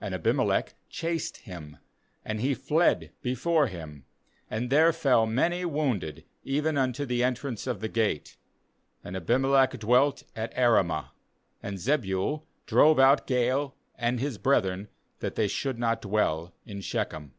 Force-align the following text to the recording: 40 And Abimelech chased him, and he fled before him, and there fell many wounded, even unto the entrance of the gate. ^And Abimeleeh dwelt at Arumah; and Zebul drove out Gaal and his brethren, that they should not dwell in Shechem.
40 0.00 0.06
And 0.06 0.14
Abimelech 0.16 0.74
chased 0.88 1.36
him, 1.36 1.76
and 2.24 2.40
he 2.40 2.52
fled 2.52 3.12
before 3.22 3.68
him, 3.68 4.04
and 4.50 4.70
there 4.70 4.92
fell 4.92 5.24
many 5.24 5.64
wounded, 5.64 6.24
even 6.42 6.76
unto 6.76 7.06
the 7.06 7.22
entrance 7.22 7.68
of 7.68 7.78
the 7.78 7.86
gate. 7.86 8.36
^And 9.04 9.16
Abimeleeh 9.16 9.78
dwelt 9.78 10.24
at 10.34 10.52
Arumah; 10.56 11.10
and 11.62 11.78
Zebul 11.78 12.42
drove 12.66 12.98
out 12.98 13.28
Gaal 13.28 13.74
and 13.94 14.18
his 14.18 14.36
brethren, 14.36 14.88
that 15.20 15.36
they 15.36 15.46
should 15.46 15.78
not 15.78 16.02
dwell 16.02 16.52
in 16.66 16.80
Shechem. 16.80 17.32